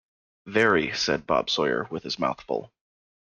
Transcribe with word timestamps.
‘Very,’ 0.47 0.93
said 0.93 1.27
Bob 1.27 1.47
Sawyer, 1.51 1.87
with 1.91 2.01
his 2.01 2.17
mouth 2.17 2.41
full. 2.41 2.73